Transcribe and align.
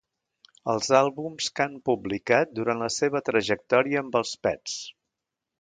Els 0.71 0.87
àlbums 0.99 1.49
que 1.59 1.67
han 1.67 1.75
publicat 1.91 2.57
durant 2.61 2.83
la 2.87 2.91
seva 2.97 3.23
trajectòria 3.31 4.03
amb 4.07 4.21
Els 4.23 4.37
Pets. 4.49 4.81